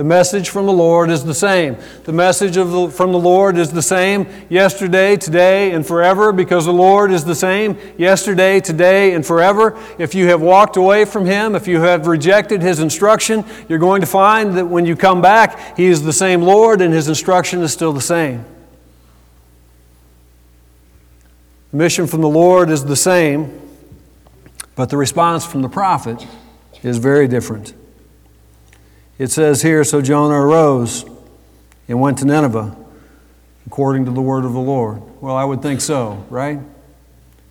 [0.00, 1.76] The message from the Lord is the same.
[2.04, 6.72] The message the, from the Lord is the same yesterday, today, and forever because the
[6.72, 9.78] Lord is the same yesterday, today, and forever.
[9.98, 14.00] If you have walked away from Him, if you have rejected His instruction, you're going
[14.00, 17.60] to find that when you come back, He is the same Lord and His instruction
[17.60, 18.42] is still the same.
[21.72, 23.60] The mission from the Lord is the same,
[24.76, 26.26] but the response from the prophet
[26.82, 27.74] is very different.
[29.20, 31.04] It says here So Jonah arose
[31.86, 32.74] and went to Nineveh
[33.66, 35.02] according to the word of the Lord.
[35.20, 36.58] Well, I would think so, right?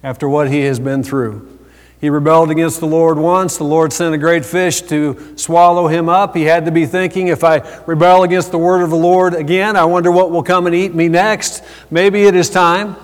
[0.02, 1.60] After what he has been through.
[2.02, 3.58] He rebelled against the Lord once.
[3.58, 6.36] The Lord sent a great fish to swallow him up.
[6.36, 9.76] He had to be thinking, if I rebel against the word of the Lord again,
[9.76, 11.64] I wonder what will come and eat me next.
[11.92, 12.96] Maybe it is time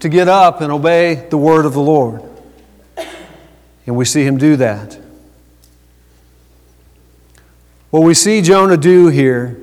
[0.00, 2.22] to get up and obey the word of the Lord.
[3.86, 4.99] And we see him do that.
[7.90, 9.60] What we see Jonah do here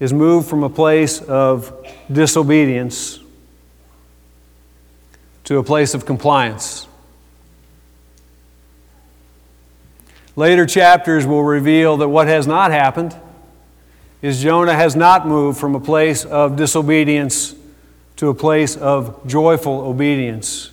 [0.00, 1.72] is move from a place of
[2.10, 3.20] disobedience
[5.44, 6.88] to a place of compliance.
[10.34, 13.14] Later chapters will reveal that what has not happened
[14.22, 17.54] is Jonah has not moved from a place of disobedience
[18.16, 20.72] to a place of joyful obedience,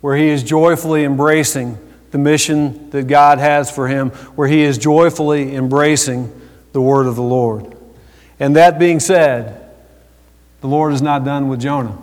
[0.00, 1.76] where he is joyfully embracing
[2.10, 6.32] the mission that God has for him, where he is joyfully embracing
[6.72, 7.76] the word of the Lord.
[8.38, 9.70] And that being said,
[10.60, 11.96] the Lord is not done with Jonah.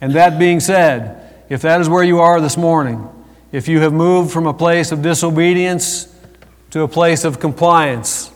[0.00, 3.08] And that being said, if that is where you are this morning,
[3.50, 6.14] if you have moved from a place of disobedience
[6.70, 8.30] to a place of compliance,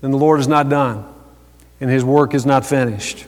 [0.00, 1.04] then the Lord is not done
[1.80, 3.26] and his work is not finished.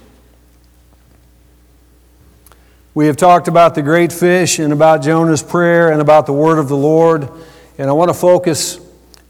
[3.00, 6.58] We have talked about the great fish and about Jonah's prayer and about the word
[6.58, 7.30] of the Lord.
[7.78, 8.78] And I want to focus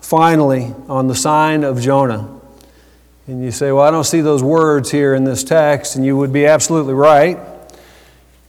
[0.00, 2.40] finally on the sign of Jonah.
[3.28, 6.16] And you say, Well, I don't see those words here in this text, and you
[6.16, 7.38] would be absolutely right.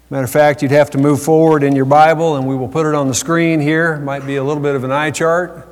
[0.10, 2.88] Matter of fact, you'd have to move forward in your Bible, and we will put
[2.88, 4.00] it on the screen here.
[4.00, 5.70] Might be a little bit of an eye chart.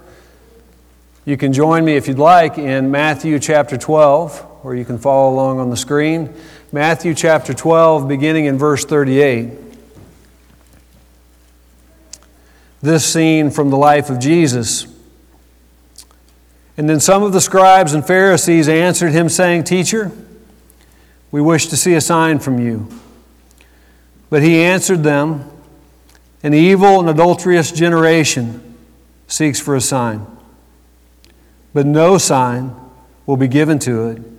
[1.25, 5.33] You can join me if you'd like in Matthew chapter 12, or you can follow
[5.33, 6.35] along on the screen.
[6.71, 9.49] Matthew chapter 12, beginning in verse 38.
[12.79, 14.85] This scene from the life of Jesus.
[16.77, 20.11] And then some of the scribes and Pharisees answered him, saying, Teacher,
[21.31, 22.87] we wish to see a sign from you.
[24.29, 25.49] But he answered them,
[26.43, 28.77] An evil and adulterous generation
[29.27, 30.27] seeks for a sign,
[31.73, 32.75] but no sign
[33.25, 34.38] will be given to it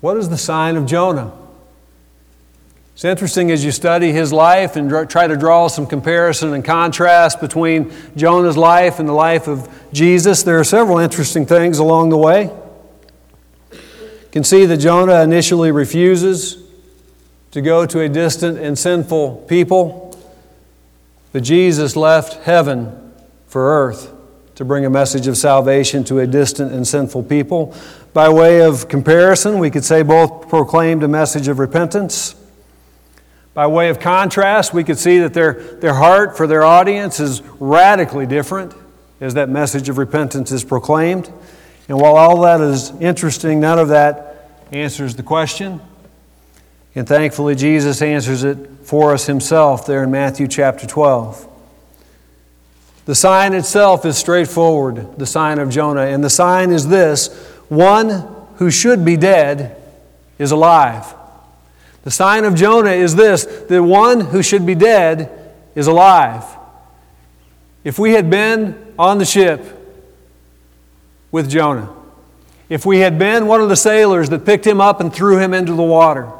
[0.00, 1.32] What is the sign of Jonah?
[2.94, 7.40] It's interesting as you study his life and try to draw some comparison and contrast
[7.40, 10.42] between Jonah's life and the life of Jesus.
[10.42, 12.44] There are several interesting things along the way.
[13.70, 13.78] You
[14.32, 16.62] can see that Jonah initially refuses
[17.50, 20.18] to go to a distant and sinful people,
[21.32, 23.12] but Jesus left heaven
[23.46, 24.12] for earth
[24.54, 27.74] to bring a message of salvation to a distant and sinful people.
[28.16, 32.34] By way of comparison, we could say both proclaimed a message of repentance.
[33.52, 37.42] By way of contrast, we could see that their, their heart for their audience is
[37.60, 38.72] radically different
[39.20, 41.30] as that message of repentance is proclaimed.
[41.90, 45.82] And while all that is interesting, none of that answers the question.
[46.94, 51.52] And thankfully, Jesus answers it for us himself there in Matthew chapter 12.
[53.04, 56.06] The sign itself is straightforward, the sign of Jonah.
[56.06, 59.76] And the sign is this one who should be dead
[60.38, 61.14] is alive.
[62.04, 66.44] The sign of Jonah is this the one who should be dead is alive.
[67.84, 69.64] If we had been on the ship
[71.30, 71.92] with Jonah,
[72.68, 75.54] if we had been one of the sailors that picked him up and threw him
[75.54, 76.30] into the water,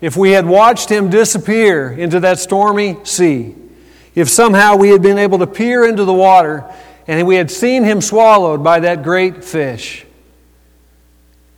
[0.00, 3.54] if we had watched him disappear into that stormy sea,
[4.14, 6.64] if somehow we had been able to peer into the water
[7.06, 10.03] and we had seen him swallowed by that great fish,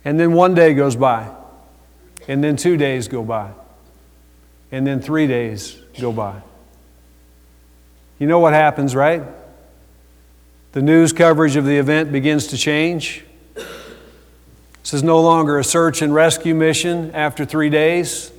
[0.07, 1.29] and then one day goes by.
[2.29, 3.51] And then two days go by.
[4.71, 6.41] And then three days go by.
[8.17, 9.21] You know what happens, right?
[10.71, 13.25] The news coverage of the event begins to change.
[13.53, 18.31] This is no longer a search and rescue mission after three days.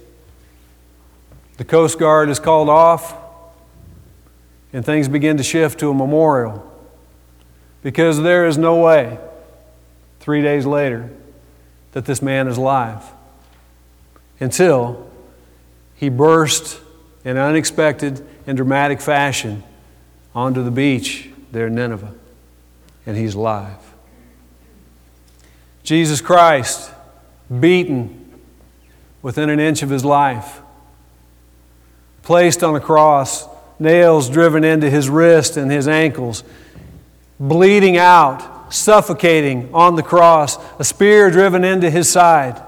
[1.59, 3.15] The Coast Guard is called off,
[4.73, 6.65] and things begin to shift to a memorial
[7.83, 9.19] because there is no way,
[10.21, 11.11] three days later,
[11.99, 13.03] that this man is alive
[14.39, 15.11] until
[15.97, 16.81] he burst
[17.25, 19.65] in unexpected and dramatic fashion
[20.33, 22.15] onto the beach there in Nineveh,
[23.05, 23.81] and he's alive.
[25.83, 26.93] Jesus Christ,
[27.59, 28.33] beaten
[29.21, 30.61] within an inch of his life,
[32.23, 33.49] placed on a cross,
[33.81, 36.45] nails driven into his wrist and his ankles,
[37.41, 42.63] bleeding out, suffocating on the cross, a spear driven into his side,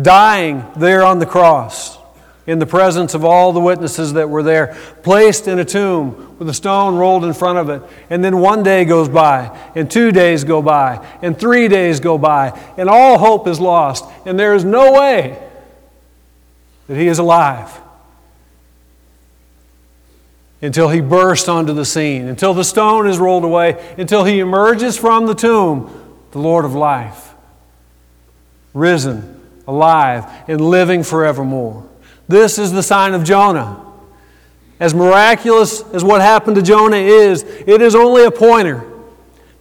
[0.00, 1.98] dying there on the cross
[2.46, 6.48] in the presence of all the witnesses that were there, placed in a tomb with
[6.48, 7.82] a stone rolled in front of it.
[8.08, 12.18] And then one day goes by, and two days go by, and three days go
[12.18, 15.38] by, and all hope is lost, and there is no way
[16.88, 17.80] that he is alive
[20.62, 24.96] until he bursts onto the scene, until the stone is rolled away, until he emerges
[24.96, 27.34] from the tomb, the Lord of life,
[28.74, 31.88] risen, alive, and living forevermore.
[32.28, 33.84] This is the sign of Jonah.
[34.78, 38.84] As miraculous as what happened to Jonah is, it is only a pointer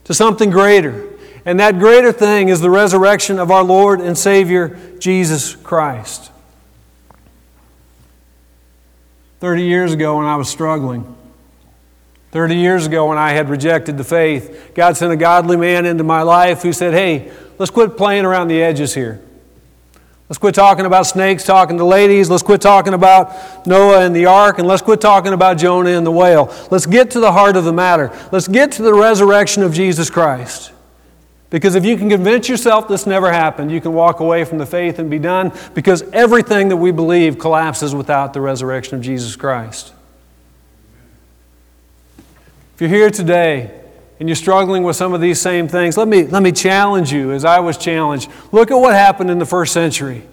[0.05, 1.09] to something greater.
[1.45, 6.28] And that greater thing is the resurrection of our Lord and Savior, Jesus Christ.
[9.39, 11.15] 30 years ago, when I was struggling,
[12.31, 16.03] 30 years ago, when I had rejected the faith, God sent a godly man into
[16.03, 19.21] my life who said, Hey, let's quit playing around the edges here.
[20.27, 22.29] Let's quit talking about snakes, talking to ladies.
[22.29, 26.05] Let's quit talking about Noah and the ark, and let's quit talking about Jonah and
[26.05, 26.53] the whale.
[26.69, 28.15] Let's get to the heart of the matter.
[28.31, 30.71] Let's get to the resurrection of Jesus Christ.
[31.49, 34.65] Because if you can convince yourself this never happened, you can walk away from the
[34.65, 39.35] faith and be done because everything that we believe collapses without the resurrection of Jesus
[39.35, 39.93] Christ.
[42.75, 43.71] If you're here today
[44.19, 47.31] and you're struggling with some of these same things, let me, let me challenge you
[47.31, 48.29] as I was challenged.
[48.51, 50.23] Look at what happened in the first century.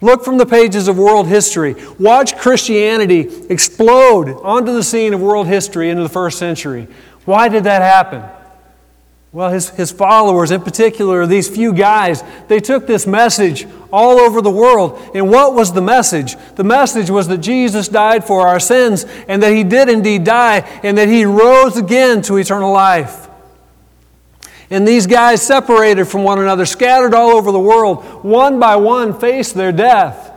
[0.00, 1.74] Look from the pages of world history.
[1.98, 6.86] Watch Christianity explode onto the scene of world history into the first century.
[7.24, 8.22] Why did that happen?
[9.32, 14.42] Well, his, his followers, in particular, these few guys, they took this message all over
[14.42, 15.00] the world.
[15.14, 16.34] And what was the message?
[16.56, 20.58] The message was that Jesus died for our sins and that he did indeed die
[20.82, 23.28] and that he rose again to eternal life.
[24.68, 29.18] And these guys, separated from one another, scattered all over the world, one by one
[29.18, 30.32] faced their death.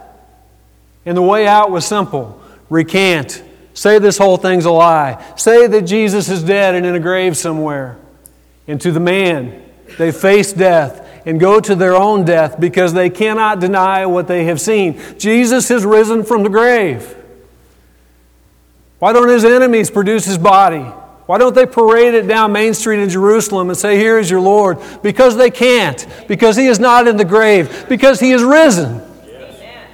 [1.06, 2.40] And the way out was simple
[2.70, 3.44] recant.
[3.76, 5.24] Say this whole thing's a lie.
[5.36, 7.98] Say that Jesus is dead and in a grave somewhere.
[8.68, 9.62] And to the man,
[9.98, 14.46] they face death and go to their own death because they cannot deny what they
[14.46, 15.00] have seen.
[15.18, 17.16] Jesus has risen from the grave.
[19.00, 20.84] Why don't his enemies produce his body?
[21.26, 24.42] Why don't they parade it down Main Street in Jerusalem and say, Here is your
[24.42, 24.78] Lord?
[25.02, 26.06] Because they can't.
[26.28, 27.86] Because he is not in the grave.
[27.88, 29.02] Because he is risen.
[29.26, 29.90] Yes.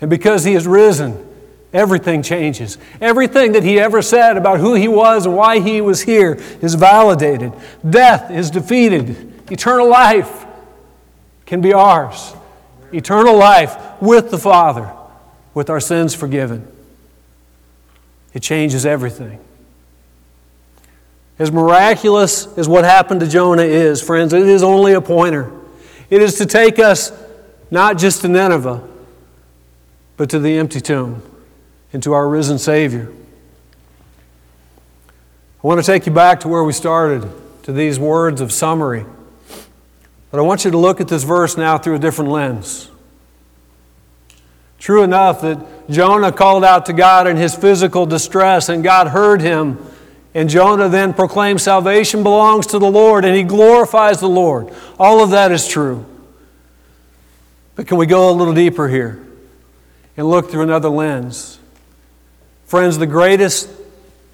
[0.00, 1.27] And because he is risen,
[1.72, 2.78] Everything changes.
[3.00, 6.74] Everything that he ever said about who he was and why he was here is
[6.74, 7.52] validated.
[7.88, 9.50] Death is defeated.
[9.50, 10.46] Eternal life
[11.44, 12.34] can be ours.
[12.92, 14.90] Eternal life with the Father,
[15.52, 16.66] with our sins forgiven.
[18.32, 19.38] It changes everything.
[21.38, 25.52] As miraculous as what happened to Jonah is, friends, it is only a pointer.
[26.08, 27.12] It is to take us
[27.70, 28.82] not just to Nineveh,
[30.16, 31.22] but to the empty tomb
[31.92, 33.10] and to our risen Savior.
[35.62, 37.28] I want to take you back to where we started,
[37.64, 39.04] to these words of summary.
[40.30, 42.90] But I want you to look at this verse now through a different lens.
[44.78, 49.40] True enough that Jonah called out to God in his physical distress, and God heard
[49.40, 49.78] him.
[50.34, 54.72] And Jonah then proclaimed, Salvation belongs to the Lord, and he glorifies the Lord.
[54.98, 56.04] All of that is true.
[57.74, 59.26] But can we go a little deeper here
[60.16, 61.58] and look through another lens?
[62.68, 63.70] Friends, the greatest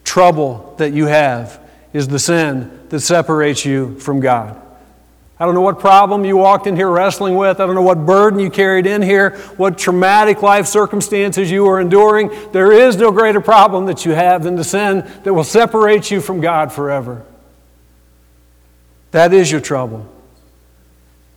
[0.03, 1.61] trouble that you have
[1.93, 4.61] is the sin that separates you from God.
[5.39, 7.61] I don't know what problem you walked in here wrestling with.
[7.61, 11.81] I don't know what burden you carried in here, what traumatic life circumstances you are
[11.81, 12.31] enduring.
[12.51, 16.21] There is no greater problem that you have than the sin that will separate you
[16.21, 17.25] from God forever.
[19.13, 20.09] That is your trouble.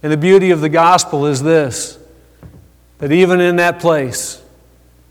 [0.01, 1.99] And the beauty of the gospel is this
[2.97, 4.41] that even in that place,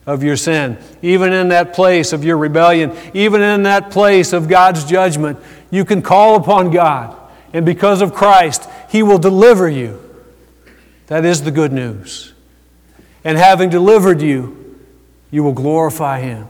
[0.07, 0.79] of your sin.
[1.03, 5.39] Even in that place of your rebellion, even in that place of God's judgment,
[5.71, 7.17] you can call upon God.
[7.53, 10.03] And because of Christ, He will deliver you.
[11.09, 12.33] That is the good news.
[13.25, 14.81] And having delivered you,
[15.31, 16.47] you will glorify Him.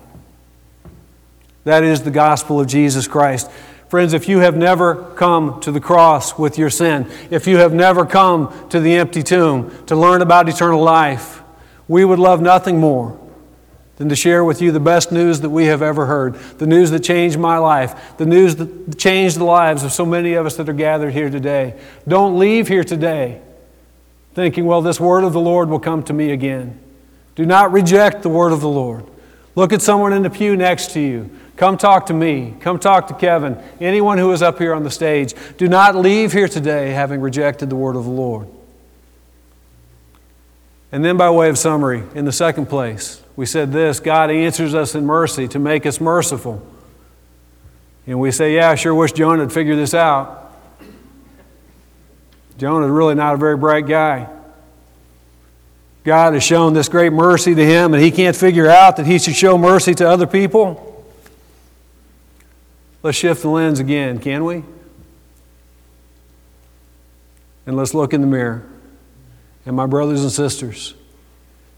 [1.65, 3.51] That is the gospel of Jesus Christ.
[3.89, 7.73] Friends, if you have never come to the cross with your sin, if you have
[7.73, 11.41] never come to the empty tomb to learn about eternal life,
[11.89, 13.19] we would love nothing more
[13.97, 16.91] than to share with you the best news that we have ever heard, the news
[16.91, 20.57] that changed my life, the news that changed the lives of so many of us
[20.57, 21.79] that are gathered here today.
[22.07, 23.41] Don't leave here today
[24.35, 26.79] thinking, well, this word of the Lord will come to me again.
[27.37, 29.07] Do not reject the word of the Lord.
[29.55, 31.31] Look at someone in the pew next to you.
[31.57, 32.55] Come talk to me.
[32.61, 33.57] Come talk to Kevin.
[33.81, 35.35] Anyone who is up here on the stage.
[35.57, 38.47] Do not leave here today having rejected the word of the Lord.
[40.97, 44.75] And then, by way of summary, in the second place, we said this God answers
[44.75, 46.67] us in mercy to make us merciful.
[48.07, 50.57] And we say, Yeah, I sure wish Jonah had figured this out.
[52.57, 54.27] Jonah's really not a very bright guy.
[56.03, 59.19] God has shown this great mercy to him, and he can't figure out that he
[59.19, 61.05] should show mercy to other people.
[63.03, 64.65] Let's shift the lens again, can we?
[67.67, 68.67] And let's look in the mirror.
[69.67, 70.95] And my brothers and sisters,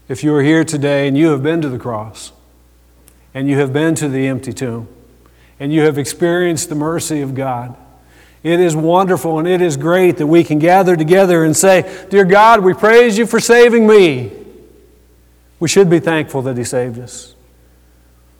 [0.07, 2.31] if you are here today and you have been to the cross,
[3.33, 4.87] and you have been to the empty tomb,
[5.59, 7.75] and you have experienced the mercy of God,
[8.43, 12.23] it is wonderful and it is great that we can gather together and say, Dear
[12.23, 14.31] God, we praise you for saving me.
[15.59, 17.35] We should be thankful that He saved us.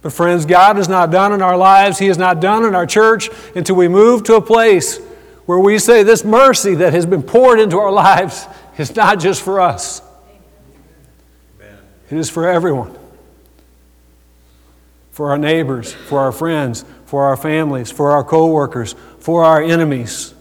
[0.01, 2.85] But, friends, God is not done in our lives, He is not done in our
[2.85, 4.99] church until we move to a place
[5.45, 8.45] where we say this mercy that has been poured into our lives
[8.80, 10.01] is not just for us,
[12.09, 12.97] it is for everyone.
[15.11, 19.61] For our neighbors, for our friends, for our families, for our co workers, for our
[19.61, 20.34] enemies,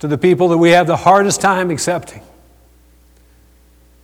[0.00, 2.22] to the people that we have the hardest time accepting,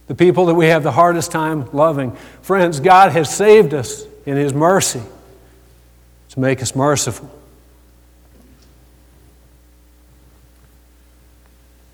[0.06, 2.16] the people that we have the hardest time loving.
[2.40, 5.02] Friends, God has saved us in His mercy
[6.30, 7.30] to make us merciful.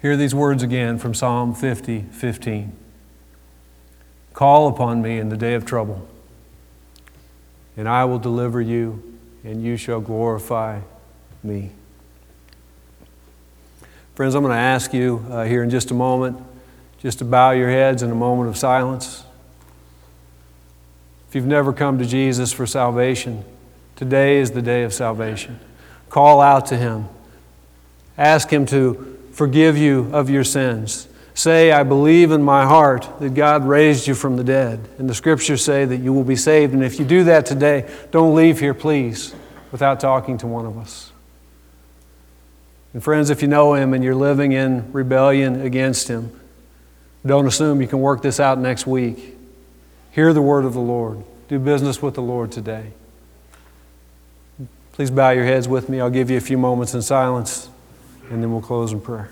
[0.01, 2.73] Hear these words again from Psalm 50 15.
[4.33, 6.07] Call upon me in the day of trouble,
[7.77, 9.03] and I will deliver you
[9.43, 10.81] and you shall glorify
[11.43, 11.71] me.
[14.15, 16.41] Friends, I'm going to ask you uh, here in just a moment
[16.99, 19.25] just to bow your heads in a moment of silence.
[21.29, 23.45] If you've never come to Jesus for salvation,
[23.97, 25.61] today is the day of salvation.
[26.09, 27.09] Call out to Him.
[28.17, 31.07] Ask Him to forgive you of your sins.
[31.33, 34.81] Say, I believe in my heart that God raised you from the dead.
[34.99, 36.75] And the scriptures say that you will be saved.
[36.75, 39.37] And if you do that today, don't leave here, please,
[39.71, 41.13] without talking to one of us.
[42.93, 46.33] And friends, if you know Him and you're living in rebellion against Him,
[47.25, 49.37] don't assume you can work this out next week.
[50.11, 51.23] Hear the word of the Lord.
[51.47, 52.91] Do business with the Lord today.
[54.95, 56.01] Please bow your heads with me.
[56.01, 57.69] I'll give you a few moments in silence,
[58.31, 59.31] and then we'll close in prayer.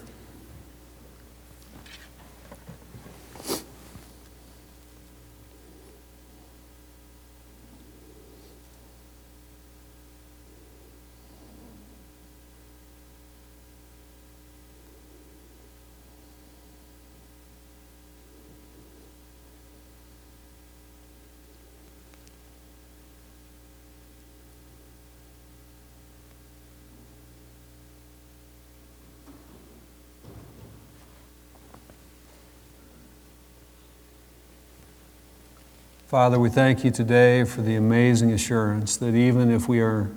[36.07, 40.09] Father, we thank you today for the amazing assurance that even if we are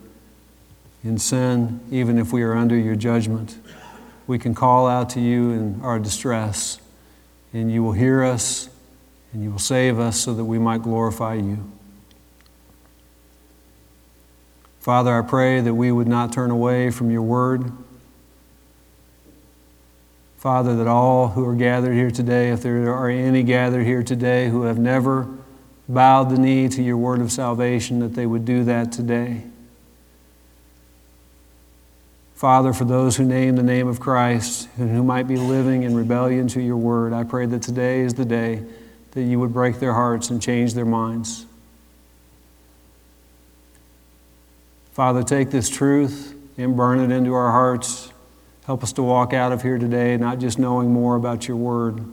[1.04, 3.58] in sin, even if we are under your judgment,
[4.28, 6.80] we can call out to you in our distress,
[7.54, 8.70] and you will hear us,
[9.34, 11.58] and you will save us so that we might glorify you.
[14.80, 17.72] Father, I pray that we would not turn away from your word.
[20.38, 24.50] Father, that all who are gathered here today, if there are any gathered here today
[24.50, 25.39] who have never
[25.90, 29.44] bowed the knee to your word of salvation, that they would do that today.
[32.36, 35.94] Father, for those who name the name of Christ and who might be living in
[35.96, 38.64] rebellion to your word, I pray that today is the day
[39.12, 41.46] that you would break their hearts and change their minds.
[44.94, 48.14] Father, take this truth and burn it into our hearts.
[48.66, 52.06] Help us to walk out of here today not just knowing more about your word,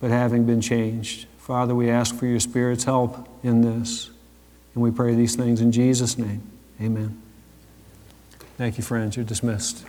[0.00, 1.26] but having been changed.
[1.50, 4.08] Father, we ask for your Spirit's help in this.
[4.72, 6.48] And we pray these things in Jesus' name.
[6.80, 7.20] Amen.
[8.56, 9.16] Thank you, friends.
[9.16, 9.84] You're dismissed.